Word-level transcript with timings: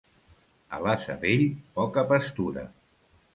A 0.77 0.79
l'ase 0.85 1.17
vell, 1.25 1.43
poca 1.77 2.05
pastura. 2.15 2.65